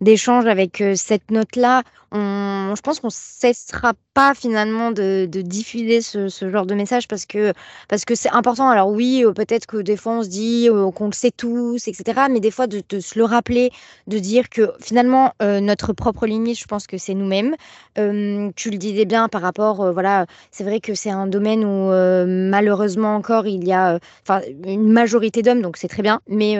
[0.00, 1.82] d'échange avec, heu, cette note-là.
[2.12, 7.52] Je pense qu'on cessera pas finalement de diffuser ce genre de message parce que
[7.88, 8.68] parce que c'est important.
[8.68, 11.86] Alors oui, heu, peut-être que des fois on se dit, heu, qu'on le sait tous
[11.88, 13.70] et cetera, mais des fois de se le rappeler,
[14.06, 17.54] de dire que finalement, heu, notre propre limite, je pense que c'est nous-mêmes.
[17.96, 22.24] Tu le disais bien par rapport, voilà, c'est vrai que c'est un domaine où, heu,
[22.26, 26.20] malheureusement encore il y a, enfin une majorité d'hommes donc c'est très bien.
[26.28, 26.56] Mais,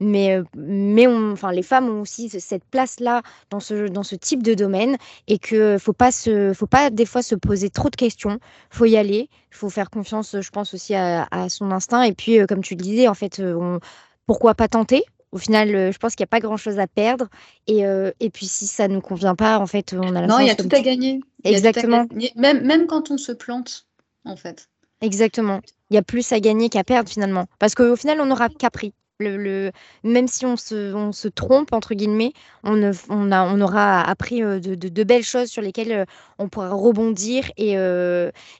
[0.00, 4.42] mais, mais enfin les femmes ont aussi ce cette place-là dans ce dans ce type
[4.42, 4.96] de domaine
[5.28, 8.38] et que faut pas se faut pas des fois se poser trop de questions.
[8.70, 12.12] Faut y aller, il faut faire confiance, je pense aussi à à son instinct et
[12.14, 13.80] puis, heu, comme tu le disais en fait, heu, on
[14.26, 15.02] pourquoi pas tenter?
[15.32, 17.28] Au final, heu, je pense qu'il y a pas grand-chose à perdre
[17.66, 17.80] et
[18.20, 20.50] et puis si ça nous convient pas en fait, on a la Non, il y
[20.50, 21.20] chance a tout à gagner.
[21.44, 22.06] Il y a tout à exactement.
[22.36, 23.86] même même quand on se plante,
[24.24, 24.68] en fait.
[25.00, 25.60] Exactement.
[25.90, 27.46] Il y a plus à gagner qu'à perdre finalement.
[27.58, 28.92] Parce qu'au final, on n'aura qu'appris.
[29.20, 32.32] Même si on se «trompe» entre guillemets,
[32.64, 36.04] on ne aura appris, heu, de belles choses sur lesquelles, heu,
[36.38, 37.76] on pourra rebondir et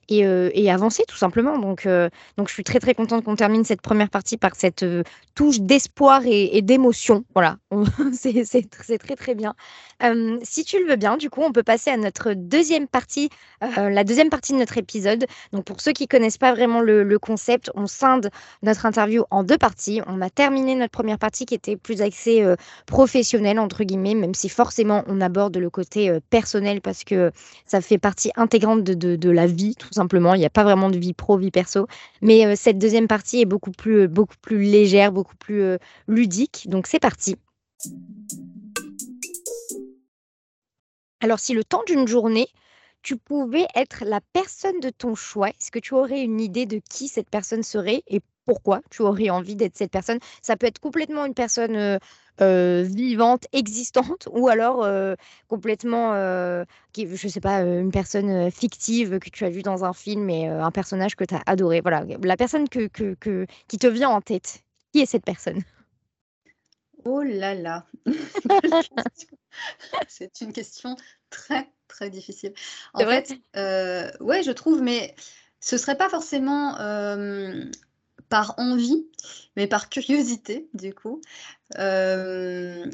[0.08, 1.58] et avancer tout simplement.
[1.58, 4.84] Donc je suis très, très contente qu'on termine cette première partie par cette,
[5.34, 7.24] touche d'espoir et d'émotion.
[7.34, 7.56] Voilà,
[8.12, 9.54] c'est c'est tr c'est très, très bien.
[10.42, 13.28] Si tu le veux bien, du coup, on peut passer à notre deuxième partie,
[13.60, 15.26] la deuxième partie de notre épisode.
[15.52, 18.30] Donc pour ceux qui connaissent pas vraiment le le concept, on scinde
[18.62, 20.00] notre interview en 2 parties.
[20.06, 24.48] On a notre première partie qui était plus axée, heu, «professionnelle» entre guillemets, même si
[24.48, 27.32] forcément on aborde le côté, heu, personnel parce que
[27.66, 30.34] ça fait partie intégrante de de la vie tout simplement.
[30.34, 31.86] Il y a pas vraiment de vie pro, vie perso.
[32.22, 36.66] Mais heu, cette deuxième partie est beaucoup plus, heu, beaucoup plus légère, beaucoup plus, ludique.
[36.68, 37.36] Donc c'est parti.
[41.20, 42.48] Alors si le temps d'une journée,
[43.02, 46.80] tu pouvais être la personne de ton choix, est-ce que tu aurais une idée de
[46.90, 50.18] qui cette personne serait et pourquoi tu aurais envie d'être cette personne?
[50.42, 51.98] Ça peut être complètement une personne, heu
[52.40, 55.14] heu, vivante, existante ou alors, heu,
[55.46, 56.14] complètement,
[56.92, 60.48] qui je sais pas, une personne, fictive que tu as vue dans un film et
[60.48, 61.80] un personnage que tu as adoré.
[61.80, 64.64] Voilà, la personne que que que qui te vient en tête.
[64.92, 65.62] Qui est cette personne?
[67.04, 67.86] Oh là là!
[70.08, 70.96] C'est une question
[71.30, 72.52] très, très difficile.
[72.94, 73.32] En fait,
[74.20, 75.14] ouais, je trouve, mais
[75.60, 76.74] ce serait pas forcément,
[78.30, 79.06] par envie,
[79.56, 81.22] mais par curiosité, du coup.
[81.76, 82.90] Hem,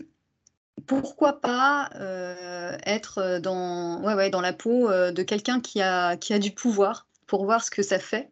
[0.87, 6.17] pourquoi pas, heu, être, dans ouais, ouais, dans la peau, heu, de quelqu'un qui a
[6.19, 8.31] qui a du pouvoir, pour voir ce que ça fait,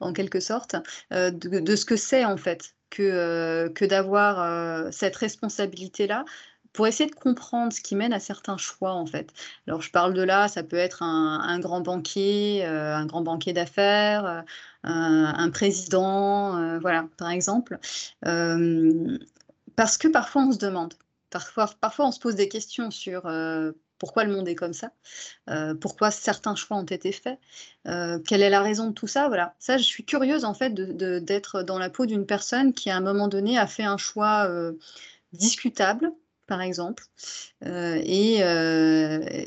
[0.00, 0.76] en quelque sorte,
[1.12, 6.24] de ce que c'est, en fait, que, que d'avoir, cette responsabilité-là,
[6.72, 9.32] pour essayer de comprendre ce qui mène à certains choix, en fait.
[9.66, 14.44] Alors je parle de là, ça peut être un grand banquier, un grand banquier d'affaires,
[14.86, 17.78] un président, heu, voilà, par exemple.
[18.24, 19.18] Hem,
[19.76, 20.94] parce que parfois on se demande,
[21.30, 24.92] parfois parfois on se pose des questions sur, heu, pourquoi le monde est comme ça?
[25.80, 27.38] Pourquoi certains choix ont été faits?
[27.84, 29.28] Quelle est la raison de tout ça?
[29.28, 29.54] Voilà.
[29.58, 33.00] Ça, je suis curieuse en fait d'être dans la peau d'une personne qui, à un
[33.00, 34.50] moment donné, a fait un choix,
[35.32, 36.12] discutable,
[36.46, 37.04] par exemple,
[37.64, 38.38] et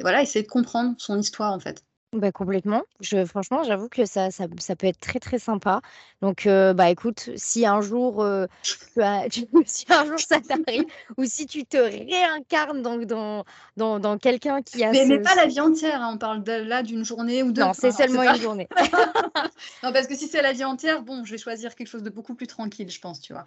[0.01, 1.83] voilà, essayer de comprendre son histoire, en fait.
[2.11, 2.81] Bah, complètement.
[3.01, 5.79] Je franchement, j'avoue que ça ça ça peut être très, très sympa.
[6.21, 10.39] Donc, heu, bah, écoute, si un jour, heu, tu as tu si un jour ça
[10.41, 10.85] t'arrive
[11.17, 13.45] ou si tu te réincarnes donc dans
[13.77, 16.43] dans dans quelqu'un qui a Mais mais ce pas la vie entière, hein, on parle
[16.43, 18.67] de là d'une journée ou 2, non, c'est seulement pas une journée.
[19.83, 22.09] non, parce que si c'est la vie entière, bon, je vais choisir quelque chose de
[22.09, 23.45] beaucoup plus tranquille, je pense, tu vois?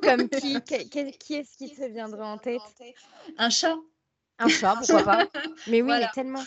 [0.00, 0.62] Comme qui?
[0.62, 2.60] Qui est-ce qui te viendrait en tête?
[3.36, 3.76] Un chat.
[4.38, 5.26] Un chat, pourquoi pas?
[5.66, 6.42] Mais oui, mais Voilà, tellement.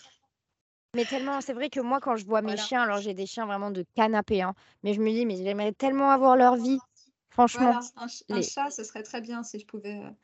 [0.95, 2.57] Mais tellement, c'est vrai que moi, quand je vois mes voilà.
[2.57, 5.71] chiens, alors j'ai des chiens vraiment de canapé, hein, mais je me dis: «Mais j'aimerais
[5.73, 6.79] tellement avoir leur vie»,
[7.29, 7.75] franchement.
[7.75, 10.15] Voilà, un ch un Les chat, ce serait très bien si je pouvais, heu,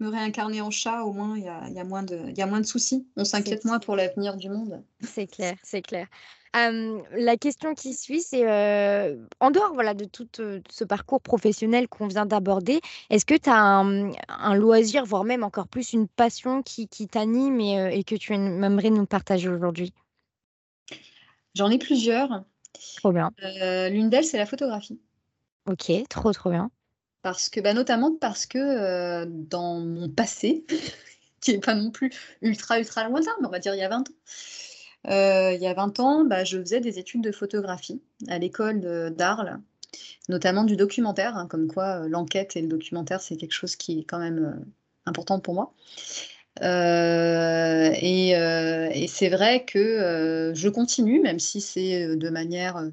[0.00, 2.36] me réincarner en chat, au moins il y a il y a moins de il
[2.38, 3.08] y a moins de soucis.
[3.16, 4.84] On s'inquiète moins pour l'avenir du monde.
[5.02, 6.06] c'est clair, c'est clair.
[6.54, 11.88] La question qui suit, c'est, heu, en dehors, voilà, de tout, heu, ce parcours professionnel
[11.88, 12.80] qu'on vient d'aborder,
[13.10, 17.06] est-ce que tu as un, un loisir, voire même encore plus une passion qui qui
[17.08, 19.92] t'anime et que tu aim aimerais nous partager aujourd'hui?
[21.54, 22.44] J'en ai plusieurs,
[22.96, 23.30] Trop bien.
[23.42, 25.00] heu, l'une d'elles, c'est la photographie.
[25.66, 26.70] OK, trop, trop bien.
[27.22, 28.58] Parce que, bah, notamment parce que,
[29.24, 30.64] heu, dans mon passé,
[31.40, 32.10] qui est pas non plus
[32.42, 34.14] ultra, ultra lointain, mais on va dire il y a 20 ans.
[35.08, 38.80] Heu, il y a 20 ans, bah, je faisais des études de photographie à l'école
[39.14, 39.60] d'Arles,
[40.28, 44.04] notamment du documentaire, hein, comme quoi, l'enquête et le documentaire, c'est quelque chose qui est
[44.04, 44.64] quand même,
[45.06, 45.74] important pour moi.
[46.62, 49.78] Heu et heu et c'est vrai que,
[50.50, 52.90] heu, je continue, même si c'est, de manière,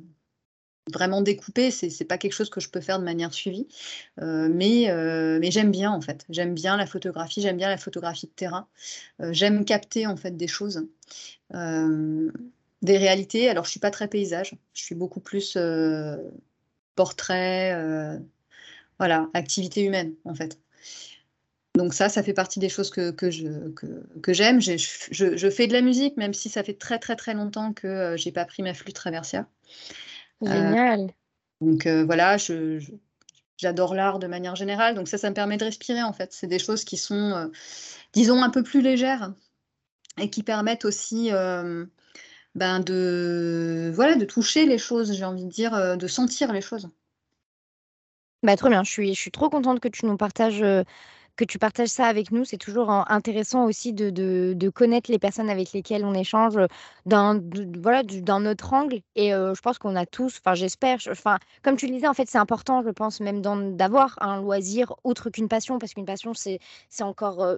[0.93, 3.67] vraiment découper, c'est c'est pas quelque chose que je peux faire de manière suivie.
[4.21, 6.25] Euh, mais euh, j'aime bien, en fait.
[6.29, 8.67] J'aime bien la photographie, j'aime bien la photographie de terrain.
[9.21, 10.87] Euh, j'aime capter, en fait, des choses,
[12.81, 13.49] des réalités.
[13.49, 15.57] Alors, je suis pas très paysage, je suis beaucoup plus,
[16.95, 17.73] portrait,
[18.99, 20.59] voilà, activité humaine, en fait.
[21.77, 23.29] Donc ça, ça fait partie des choses que, que
[24.33, 24.59] j'aime.
[24.59, 24.77] Je,
[25.11, 28.31] je, fais de la musique, même si ça fait très très très longtemps que j'ai
[28.31, 29.45] pas pris ma flûte traversière.
[30.41, 31.11] Génial.
[31.61, 32.79] donc voilà, je,
[33.57, 34.95] j'adore l'art de manière générale.
[34.95, 36.33] Donc ça, ça me permet de respirer en fait.
[36.33, 37.51] C'est des choses qui sont,
[38.11, 39.33] disons, un peu plus légères
[40.19, 41.29] et qui permettent aussi
[42.55, 46.89] ben, de, voilà, de toucher les choses, j'ai envie de dire, de sentir les choses.
[48.41, 50.63] Bah, trop bien, je suis, je suis trop contente que tu nous partages
[51.37, 52.43] que tu partages ça avec nous.
[52.43, 56.59] C'est toujours intéressant aussi de, de, connaître les personnes avec lesquelles on échange
[57.05, 57.41] d'un
[57.79, 58.99] voilà, d'un autre angle.
[59.15, 62.29] Et je pense qu'on a tous, enfin j'espère, enfin comme tu le disais, en fait
[62.29, 63.41] c'est important, je pense même
[63.75, 66.59] d'avoir un loisir autre qu'une passion, parce qu'une passion c'est
[67.01, 67.57] encore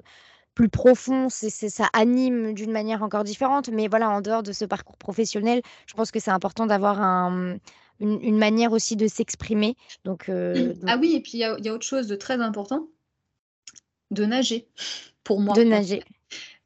[0.53, 3.69] plus profond, c'est ça anime d'une manière encore différente.
[3.69, 7.57] Mais voilà, en dehors de ce parcours professionnel, je pense que c'est important d'avoir un,
[7.99, 9.75] une, manière aussi de s'exprimer.
[10.03, 10.29] Donc,
[10.85, 12.87] Ah oui, et puis il y, y a autre chose de très important
[14.11, 14.67] de nager,
[15.23, 15.55] pour moi.
[15.55, 16.03] De nager.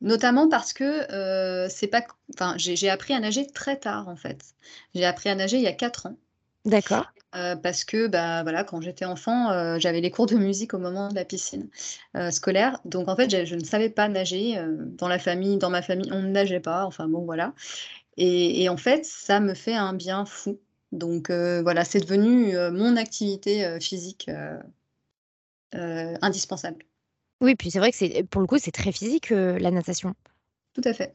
[0.04, 0.84] Notamment parce que
[1.14, 2.04] euh, c'est pas.
[2.34, 4.54] Enfin, j'ai appris à nager très tard, en fait.
[4.94, 6.18] J'ai appris à nager il y a 4 ans.
[6.66, 7.06] D'accord.
[7.36, 10.78] Euh, parce que bah, voilà, quand j'étais enfant, euh, j'avais les cours de musique au
[10.78, 11.70] moment de la piscine
[12.32, 12.80] scolaire.
[12.84, 14.62] Donc en fait, je ne savais pas nager.
[14.98, 16.86] dans la famille, dans ma famille, on ne nageait pas.
[16.86, 17.54] Enfin bon, voilà.
[18.18, 20.60] Et, et en fait, ça me fait un bien fou.
[20.92, 24.30] Donc voilà, c'est devenu mon activité physique
[25.72, 26.86] indispensable.
[27.44, 30.16] Oui, puis c'est vrai que c'est pour le coup, c'est très physique, la natation.
[30.74, 31.14] Tout à fait.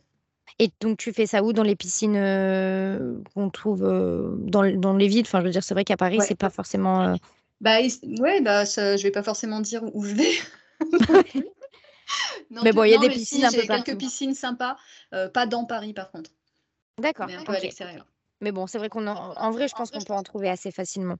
[0.59, 1.53] Et donc tu fais ça où?
[1.53, 2.15] Dans les piscines,
[3.35, 5.25] qu'on trouve, dans dans les villes?
[5.27, 7.17] Enfin, je veux dire, c'est vrai qu'à Paris, c'est pas forcément,
[7.61, 10.31] Bah, ouais, bah, je vais pas forcément dire où je vais
[12.51, 14.77] Mais bon, il y a des piscines un peu quelques piscines sympas,
[15.33, 16.31] pas dans Paris par contre,
[16.99, 18.07] D'accord, mais un peu à l'extérieur.
[18.41, 21.17] Mais bon, c'est vrai qu'on en vrai, je pense qu'on peut en trouver assez facilement.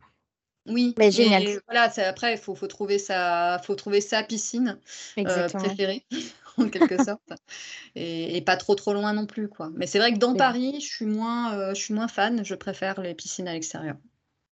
[0.69, 1.45] Oui, mais génial.
[1.67, 4.79] voilà, après, il faut, faut, trouver sa, faut trouver sa piscine
[5.19, 6.05] euh, préférée,
[6.59, 7.33] en quelque sorte,
[7.95, 9.71] et, pas trop trop loin non plus, quoi.
[9.75, 12.45] Mais c'est vrai que dans Paris, je suis moins, euh, je suis moins fan.
[12.45, 13.97] Je préfère les piscines à l'extérieur.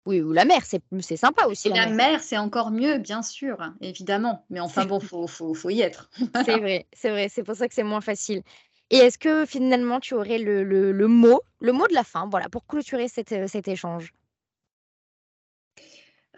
[0.05, 1.69] Oui, ou la mer, c'est sympa aussi.
[1.69, 4.45] la, mer, c'est encore mieux, bien sûr, évidemment.
[4.49, 6.09] Mais enfin bon, faut, faut, faut y être.
[6.45, 7.29] c'est vrai, c'est vrai.
[7.29, 8.41] C'est pour ça que c'est moins facile.
[8.89, 12.27] Et est-ce que finalement, tu aurais le, le, le, mot, le mot de la fin,
[12.29, 14.13] voilà, pour clôturer cet, cet échange?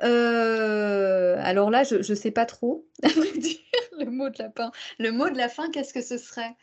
[0.03, 4.71] Euh, alors là, je ne sais pas trop, le mot de la fin.
[4.99, 6.55] Le mot de la fin, qu'est-ce que ce serait?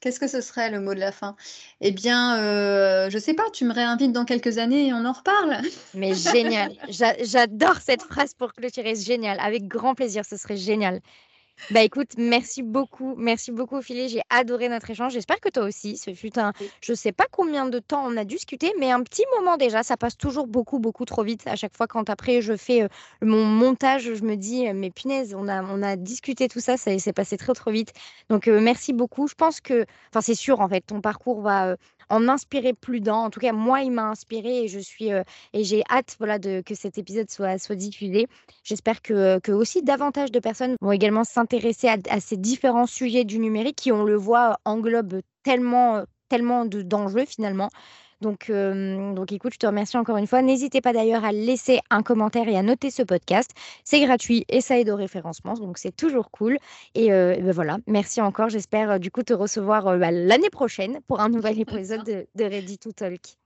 [0.00, 1.34] Qu'est-ce que ce serait le mot de la fin?
[1.80, 5.12] Eh bien, euh, je sais pas, tu me réinvites dans quelques années et on en
[5.12, 5.58] reparle.
[5.94, 11.00] Mais génial, j'adore cette phrase pour clôturer, génial, avec grand plaisir, ce serait génial.
[11.70, 15.12] Bah écoute, merci beaucoup, merci beaucoup Ophélie, j'ai adoré notre échange.
[15.12, 15.98] J'espère que toi aussi.
[15.98, 19.24] Ce fut un, je sais pas combien de temps on a discuté, mais un petit
[19.36, 19.82] moment déjà.
[19.82, 21.46] Ça passe toujours beaucoup, beaucoup trop vite.
[21.46, 22.88] À chaque fois, quand après je fais euh,
[23.20, 26.98] mon montage, je me dis, mais punaise, on a, on a discuté tout ça, ça
[26.98, 27.92] s'est passé très, trop vite.
[28.30, 29.26] Donc euh, merci beaucoup.
[29.28, 31.76] Je pense que, enfin c'est sûr en fait, ton parcours va, euh,
[32.10, 33.14] en inspirer plus d'un.
[33.14, 36.38] En tout cas, moi, il m'a inspiré et je suis euh, et j'ai hâte voilà
[36.38, 38.26] de que cet épisode soit soit diffusé.
[38.64, 43.38] J'espère que, que aussi davantage de personnes vont également s'intéresser à, ces différents sujets du
[43.38, 47.70] numérique qui, on le voit, englobent tellement tellement de d'enjeux finalement.
[48.20, 50.42] Donc, donc écoute, je te remercie encore une fois.
[50.42, 53.50] N'hésitez pas d'ailleurs à laisser un commentaire et à noter ce podcast.
[53.84, 56.58] C'est gratuit et ça aide au référencement, donc c'est toujours cool.
[56.94, 58.48] Et, ben voilà, merci encore.
[58.48, 62.78] J'espère du coup te recevoir bah, l'année prochaine pour un nouvel épisode de, de Ready
[62.78, 63.36] to Talk.